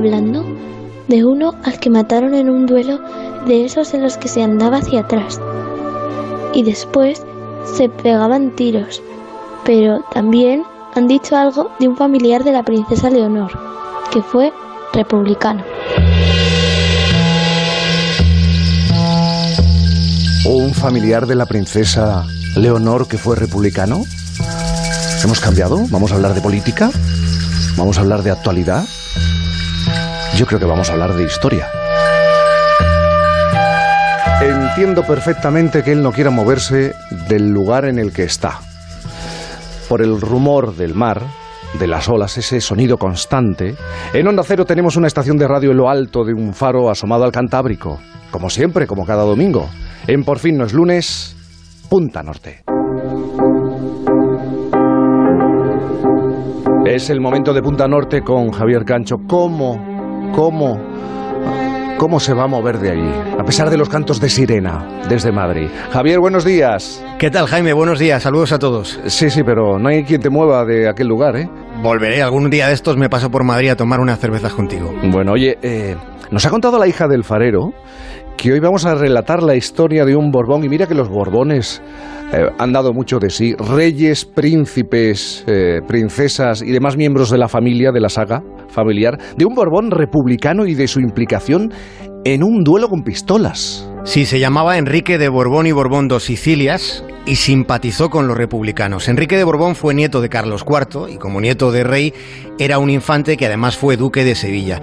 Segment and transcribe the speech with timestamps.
[0.00, 0.44] hablando
[1.08, 3.00] de uno al que mataron en un duelo
[3.46, 5.38] de esos en los que se andaba hacia atrás.
[6.54, 7.22] Y después
[7.76, 9.02] se pegaban tiros.
[9.64, 10.62] Pero también
[10.94, 13.52] han dicho algo de un familiar de la princesa Leonor,
[14.10, 14.52] que fue
[14.94, 15.62] republicano.
[20.46, 22.24] ¿Un familiar de la princesa
[22.56, 24.04] Leonor que fue republicano?
[25.22, 25.84] ¿Hemos cambiado?
[25.90, 26.90] ¿Vamos a hablar de política?
[27.76, 28.84] ¿Vamos a hablar de actualidad?
[30.40, 31.68] Yo creo que vamos a hablar de historia.
[34.40, 36.94] Entiendo perfectamente que él no quiera moverse
[37.28, 38.58] del lugar en el que está.
[39.86, 41.20] Por el rumor del mar,
[41.78, 43.74] de las olas, ese sonido constante.
[44.14, 47.24] En Onda Cero tenemos una estación de radio en lo alto de un faro asomado
[47.24, 48.00] al Cantábrico.
[48.30, 49.68] Como siempre, como cada domingo.
[50.06, 51.36] En Por fin no es lunes,
[51.90, 52.64] Punta Norte.
[56.86, 59.16] Es el momento de Punta Norte con Javier Cancho.
[59.28, 59.89] ¿Cómo?
[60.34, 60.78] ¿Cómo?
[61.98, 63.12] ¿Cómo se va a mover de allí?
[63.38, 65.68] A pesar de los cantos de sirena desde Madrid.
[65.92, 67.04] Javier, buenos días.
[67.18, 67.72] ¿Qué tal, Jaime?
[67.72, 68.22] Buenos días.
[68.22, 68.98] Saludos a todos.
[69.06, 71.48] Sí, sí, pero no hay quien te mueva de aquel lugar, ¿eh?
[71.82, 72.22] Volveré.
[72.22, 74.90] Algún día de estos me paso por Madrid a tomar unas cervezas contigo.
[75.10, 75.96] Bueno, oye, eh,
[76.30, 77.72] nos ha contado la hija del farero
[78.36, 80.64] que hoy vamos a relatar la historia de un Borbón.
[80.64, 81.82] Y mira que los Borbones
[82.32, 83.54] eh, han dado mucho de sí.
[83.54, 89.44] Reyes, príncipes, eh, princesas y demás miembros de la familia, de la saga familiar, de
[89.44, 91.72] un Borbón republicano y de su implicación
[92.24, 93.88] en un duelo con pistolas.
[94.04, 99.08] Sí, se llamaba Enrique de Borbón y Borbón dos Sicilias y simpatizó con los republicanos.
[99.08, 102.14] Enrique de Borbón fue nieto de Carlos IV y como nieto de rey
[102.58, 104.80] era un infante que además fue duque de Sevilla.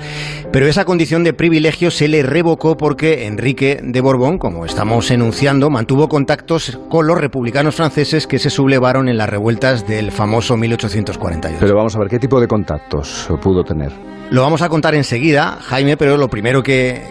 [0.52, 5.70] Pero esa condición de privilegio se le revocó porque Enrique de Borbón, como estamos enunciando,
[5.70, 11.58] mantuvo contactos con los republicanos franceses que se sublevaron en las revueltas del famoso 1848.
[11.60, 13.92] Pero vamos a ver, ¿qué tipo de contactos pudo tener?
[14.30, 17.02] Lo vamos a contar enseguida, Jaime, pero lo primero que,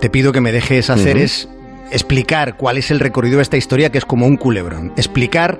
[0.00, 1.48] te pido que me dejes hacer es
[1.94, 4.92] explicar cuál es el recorrido de esta historia, que es como un culebrón.
[4.96, 5.58] Explicar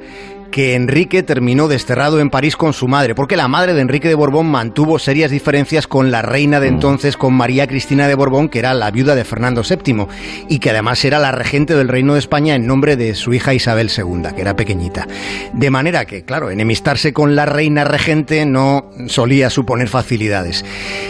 [0.55, 4.15] que Enrique terminó desterrado en París con su madre, porque la madre de Enrique de
[4.15, 6.75] Borbón mantuvo serias diferencias con la reina de mm.
[6.75, 10.07] entonces, con María Cristina de Borbón, que era la viuda de Fernando VII,
[10.49, 13.53] y que además era la regente del Reino de España en nombre de su hija
[13.53, 15.09] Isabel II, que era pequeñita.
[15.53, 20.65] De manera que, claro, enemistarse con la reina regente no solía suponer facilidades.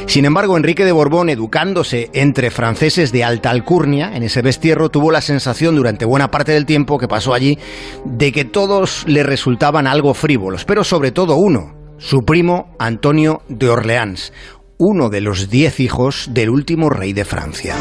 [0.06, 5.10] Sin embargo, Enrique de Borbón, educándose entre franceses de alta alcurnia, en ese destierro, tuvo
[5.10, 7.59] la sensación durante buena parte del tiempo que pasó allí
[8.06, 13.69] de que todos le resultaban algo frívolos, pero sobre todo uno, su primo Antonio de
[13.69, 14.33] Orleans,
[14.78, 17.75] uno de los diez hijos del último rey de Francia.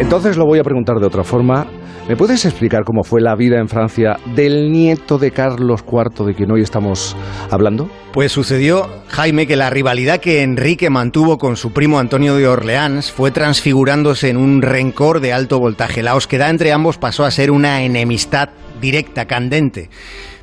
[0.00, 1.66] Entonces lo voy a preguntar de otra forma.
[2.08, 6.34] ¿Me puedes explicar cómo fue la vida en Francia del nieto de Carlos IV de
[6.34, 7.14] quien hoy estamos
[7.50, 7.90] hablando?
[8.10, 13.12] Pues sucedió, Jaime, que la rivalidad que Enrique mantuvo con su primo Antonio de Orleans
[13.12, 16.02] fue transfigurándose en un rencor de alto voltaje.
[16.02, 18.48] La osquedad entre ambos pasó a ser una enemistad
[18.80, 19.90] directa, candente.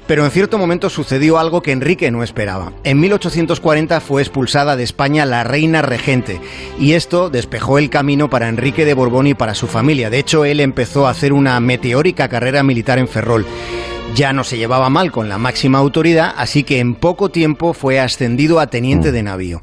[0.07, 2.71] Pero en cierto momento sucedió algo que Enrique no esperaba.
[2.83, 6.39] En 1840 fue expulsada de España la reina regente
[6.79, 10.09] y esto despejó el camino para Enrique de Borbón y para su familia.
[10.09, 13.45] De hecho, él empezó a hacer una meteórica carrera militar en Ferrol.
[14.15, 17.99] Ya no se llevaba mal con la máxima autoridad, así que en poco tiempo fue
[17.99, 19.61] ascendido a teniente de navío.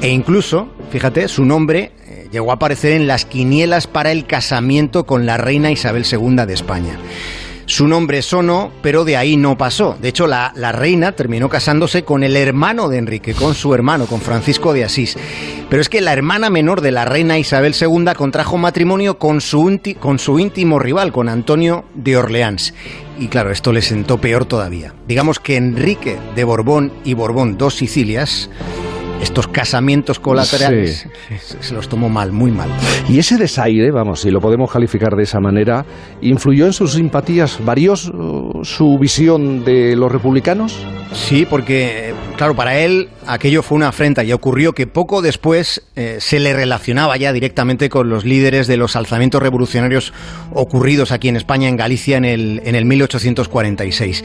[0.00, 5.04] E incluso, fíjate, su nombre eh, llegó a aparecer en las quinielas para el casamiento
[5.04, 6.98] con la reina Isabel II de España.
[7.66, 9.96] Su nombre sonó, pero de ahí no pasó.
[10.00, 14.20] De hecho, la, reina terminó casándose con el hermano de Enrique, con su hermano, con
[14.20, 15.16] Francisco de Asís.
[15.68, 19.80] Pero es que la hermana menor de la reina Isabel II contrajo matrimonio con su,
[20.00, 22.74] con su íntimo rival, con Antonio de Orleans.
[23.18, 24.94] Y claro, esto le sentó peor todavía.
[25.06, 28.50] Digamos que Enrique de Borbón y Borbón, dos Sicilias,
[29.22, 31.08] estos casamientos colaterales
[31.60, 32.68] se los tomó mal, muy mal.
[33.08, 35.86] Y ese desaire, vamos, si lo podemos calificar de esa manera,
[36.20, 37.64] ¿influyó en sus simpatías?
[37.64, 40.84] ¿Varió su visión de los republicanos?
[41.12, 42.11] Sí, porque,
[42.42, 46.52] claro, para él aquello fue una afrenta y ocurrió que poco después eh, se le
[46.52, 50.12] relacionaba ya directamente con los líderes de los alzamientos revolucionarios
[50.52, 54.24] ocurridos aquí en España, en Galicia, en el, en el 1846.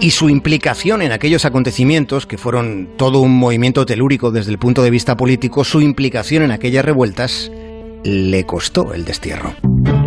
[0.00, 4.82] Y su implicación en aquellos acontecimientos, que fueron todo un movimiento telúrico desde el punto
[4.82, 7.52] de vista político, su implicación en aquellas revueltas
[8.04, 9.52] le costó el destierro.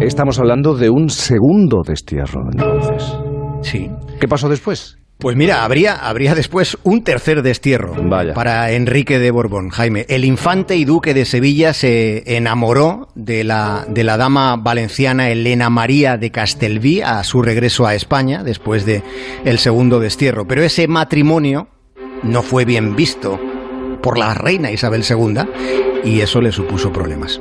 [0.02, 3.16] Estamos hablando de un segundo destierro, entonces.
[3.62, 3.92] Sí.
[4.20, 4.98] ¿Qué pasó después?
[5.18, 7.96] Pues mira, habría, habría después un tercer destierro
[8.36, 10.06] para Enrique de Borbón, Jaime.
[10.10, 15.70] El infante y duque de Sevilla se enamoró de la, de la dama valenciana Elena
[15.70, 19.02] María de Castelví a su regreso a España después de
[19.46, 20.46] el segundo destierro.
[20.46, 21.70] Pero ese matrimonio
[22.24, 23.40] no fue bien visto
[24.02, 25.40] por la reina Isabel II
[26.04, 27.40] y eso le supuso problemas.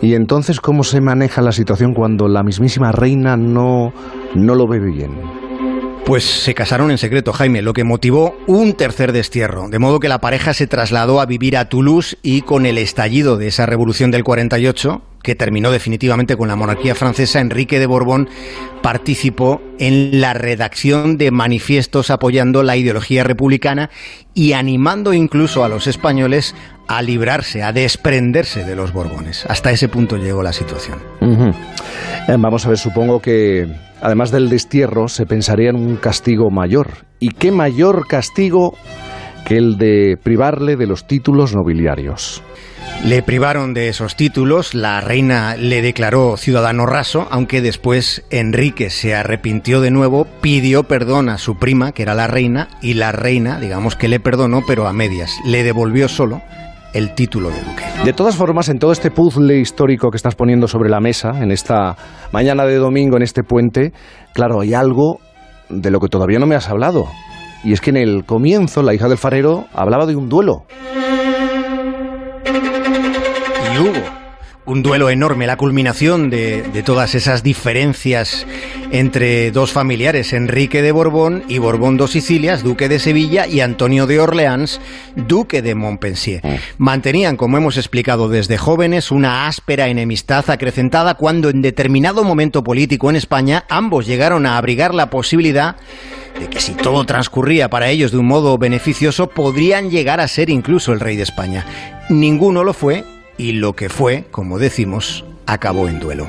[0.00, 3.92] ¿Y entonces cómo se maneja la situación cuando la mismísima reina no,
[4.34, 5.43] no lo ve bien?
[6.06, 10.08] Pues se casaron en secreto, Jaime, lo que motivó un tercer destierro, de modo que
[10.10, 14.10] la pareja se trasladó a vivir a Toulouse y con el estallido de esa revolución
[14.10, 18.28] del 48, que terminó definitivamente con la monarquía francesa, Enrique de Borbón
[18.82, 23.88] participó en la redacción de manifiestos apoyando la ideología republicana
[24.34, 26.54] y animando incluso a los españoles
[26.86, 29.46] a librarse, a desprenderse de los Borbones.
[29.48, 30.98] Hasta ese punto llegó la situación.
[31.22, 33.66] Eh, vamos a ver, supongo que
[34.02, 37.06] además del destierro se pensaría en un castigo mayor.
[37.18, 38.74] ¿Y qué mayor castigo
[39.44, 42.42] que el de privarle de los títulos nobiliarios?
[43.04, 49.14] Le privaron de esos títulos, la reina le declaró ciudadano raso, aunque después Enrique se
[49.14, 53.60] arrepintió de nuevo, pidió perdón a su prima, que era la reina, y la reina,
[53.60, 56.40] digamos que le perdonó, pero a medias, le devolvió solo
[56.94, 57.84] el título de duque.
[58.04, 61.50] De todas formas, en todo este puzzle histórico que estás poniendo sobre la mesa, en
[61.50, 61.96] esta
[62.32, 63.92] mañana de domingo, en este puente,
[64.32, 65.18] claro, hay algo
[65.68, 67.06] de lo que todavía no me has hablado.
[67.64, 70.64] Y es que en el comienzo la hija del farero hablaba de un duelo.
[73.74, 74.13] Y hubo
[74.66, 78.46] un duelo enorme, la culminación de, de, todas esas diferencias
[78.90, 84.06] entre dos familiares, Enrique de Borbón y Borbón dos Sicilias, duque de Sevilla, y Antonio
[84.06, 84.80] de Orleans,
[85.16, 86.40] duque de Montpensier.
[86.44, 86.54] Mm.
[86.78, 93.10] Mantenían, como hemos explicado desde jóvenes, una áspera enemistad acrecentada cuando en determinado momento político
[93.10, 95.76] en España ambos llegaron a abrigar la posibilidad
[96.38, 100.50] de que si todo transcurría para ellos de un modo beneficioso, podrían llegar a ser
[100.50, 101.64] incluso el rey de España.
[102.08, 103.04] Ninguno lo fue
[103.36, 106.26] y lo que fue, como decimos, acabó en duelo.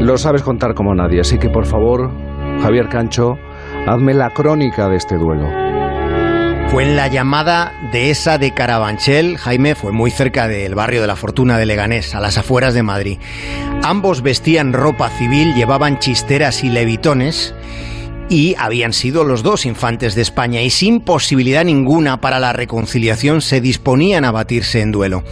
[0.00, 2.10] Lo sabes contar como nadie, así que por favor,
[2.62, 3.38] Javier Cancho,
[3.86, 5.48] hazme la crónica de este duelo.
[6.68, 11.16] Fue en la llamada dehesa de Carabanchel, Jaime fue muy cerca del barrio de la
[11.16, 13.18] Fortuna de Leganés, a las afueras de Madrid.
[13.82, 17.54] Ambos vestían ropa civil, llevaban chisteras y levitones
[18.28, 23.40] y habían sido los dos infantes de España y sin posibilidad ninguna para la reconciliación
[23.40, 25.22] se disponían a batirse en duelo.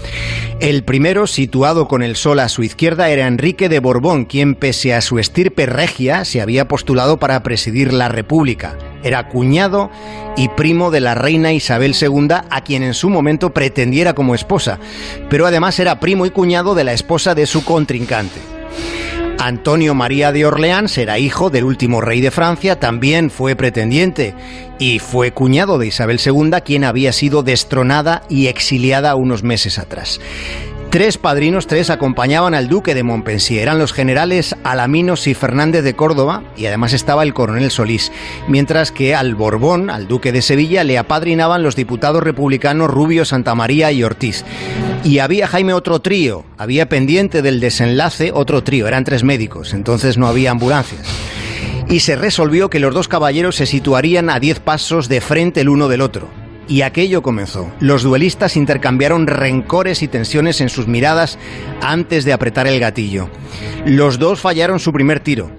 [0.60, 4.94] El primero, situado con el sol a su izquierda, era Enrique de Borbón, quien pese
[4.94, 8.78] a su estirpe regia se había postulado para presidir la República.
[9.02, 9.90] Era cuñado
[10.36, 14.78] y primo de la reina Isabel II, a quien en su momento pretendiera como esposa,
[15.28, 18.53] pero además era primo y cuñado de la esposa de su contrincante.
[19.44, 24.34] Antonio María de Orleans era hijo del último rey de Francia, también fue pretendiente
[24.78, 30.18] y fue cuñado de Isabel II, quien había sido destronada y exiliada unos meses atrás.
[30.94, 33.62] Tres padrinos, tres acompañaban al duque de Montpensier.
[33.62, 38.12] Eran los generales Alaminos y Fernández de Córdoba y además estaba el coronel Solís.
[38.46, 43.90] Mientras que al Borbón, al duque de Sevilla, le apadrinaban los diputados republicanos Rubio, Santamaría
[43.90, 44.44] y Ortiz.
[45.02, 50.16] Y había Jaime otro trío, había pendiente del desenlace otro trío, eran tres médicos, entonces
[50.16, 51.08] no había ambulancias
[51.88, 55.70] y se resolvió que los dos caballeros se situarían a diez pasos de frente el
[55.70, 56.43] uno del otro.
[56.66, 57.70] Y aquello comenzó.
[57.80, 61.38] Los duelistas intercambiaron rencores y tensiones en sus miradas
[61.82, 63.28] antes de apretar el gatillo.
[63.84, 65.50] Los dos fallaron su primer tiro.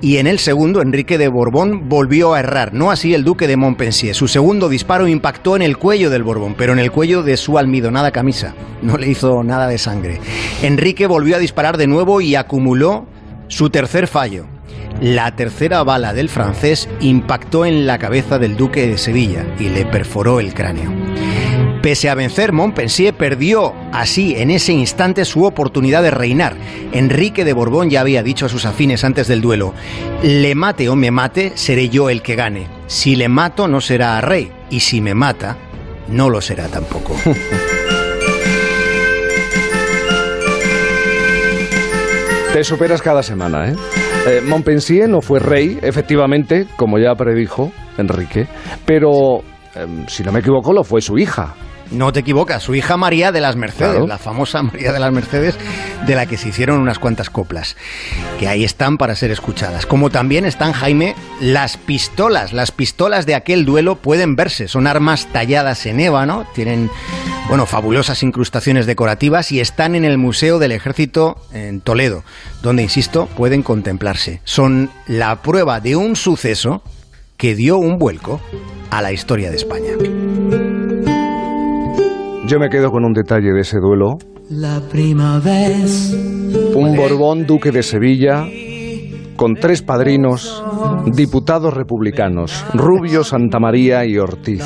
[0.00, 3.56] Y en el segundo, Enrique de Borbón volvió a errar, no así el duque de
[3.56, 4.16] Montpensier.
[4.16, 7.56] Su segundo disparo impactó en el cuello del Borbón, pero en el cuello de su
[7.56, 8.54] almidonada camisa.
[8.82, 10.20] No le hizo nada de sangre.
[10.62, 13.06] Enrique volvió a disparar de nuevo y acumuló
[13.46, 14.46] su tercer fallo.
[15.00, 19.84] La tercera bala del francés impactó en la cabeza del duque de Sevilla y le
[19.84, 20.92] perforó el cráneo.
[21.82, 26.54] Pese a vencer, Montpensier perdió así en ese instante su oportunidad de reinar.
[26.92, 29.74] Enrique de Borbón ya había dicho a sus afines antes del duelo,
[30.22, 32.68] le mate o me mate, seré yo el que gane.
[32.86, 35.56] Si le mato no será rey y si me mata,
[36.06, 37.16] no lo será tampoco.
[42.52, 43.76] Te superas cada semana, ¿eh?
[44.26, 44.40] ¿Eh?
[44.46, 48.46] Montpensier no fue rey, efectivamente, como ya predijo Enrique,
[48.84, 49.40] pero,
[49.74, 51.54] em, si no me equivoco, lo fue su hija.
[51.92, 55.56] No te equivocas, su hija María de las Mercedes, la famosa María de las Mercedes,
[56.06, 57.76] de la que se hicieron unas cuantas coplas,
[58.38, 59.86] que ahí están para ser escuchadas.
[59.86, 62.52] Como también están, Jaime, las pistolas.
[62.52, 66.90] Las pistolas de aquel duelo pueden verse, son armas talladas en ébano, tienen,
[67.48, 72.24] bueno, fabulosas incrustaciones decorativas y están en el Museo del Ejército en Toledo,
[72.62, 74.40] donde, insisto, pueden contemplarse.
[74.44, 76.82] Son la prueba de un suceso
[77.36, 78.40] que dio un vuelco
[78.90, 80.61] a la historia de España.
[82.46, 84.18] Yo me quedo con un detalle de ese duelo.
[84.50, 84.80] La
[85.38, 86.12] vez.
[86.74, 88.46] Un Borbón, duque de Sevilla,
[89.42, 90.62] con tres padrinos,
[91.16, 94.62] diputados republicanos, Rubio, Santamaría y Ortiz.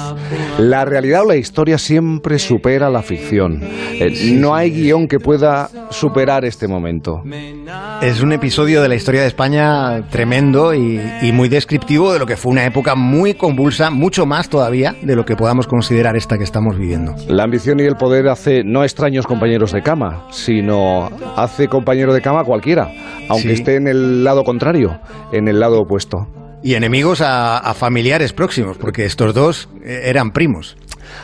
[0.58, 3.62] La realidad o la historia siempre supera la ficción.
[3.62, 7.22] Eh, no hay guion que pueda superar este momento.
[8.02, 12.26] Es un episodio de la historia de España tremendo y, y muy descriptivo de lo
[12.26, 16.36] que fue una época muy convulsa, mucho más todavía de lo que podamos considerar esta
[16.36, 17.14] que estamos viviendo.
[17.28, 22.20] La ambición y el poder hace no extraños compañeros de cama, sino hace compañero de
[22.20, 22.90] cama cualquiera,
[23.30, 24.65] aunque esté en el lado contrario,
[25.32, 26.26] en el lado opuesto.
[26.62, 30.76] Y enemigos a, familiares próximos, porque estos dos eh, eran primos.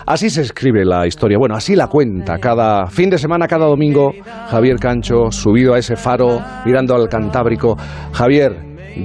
[0.06, 1.38] Así se escribe la historia.
[1.38, 2.38] Bueno, así la cuenta.
[2.38, 4.12] Cada fin de semana, cada domingo,
[4.48, 7.76] Javier Cancho, subido a ese faro, mirando al Cantábrico.
[8.12, 8.56] Javier,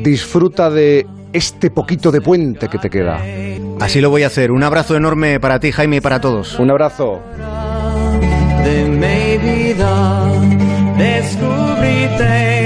[0.04, 3.20] disfruta de este poquito de puente que te queda.
[3.80, 4.52] Así lo voy a hacer.
[4.52, 6.60] Un abrazo enorme para ti, Jaime, y para todos.
[6.60, 7.22] Un abrazo.
[11.88, 12.57] y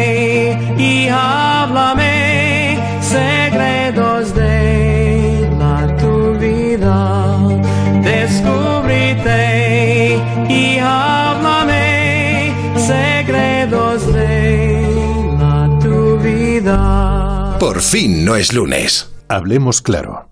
[17.62, 19.08] Por fin no es lunes.
[19.28, 20.20] Hablemos claro.